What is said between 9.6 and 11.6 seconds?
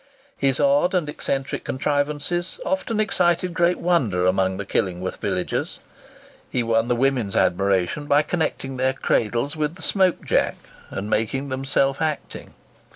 the smoke jack, and making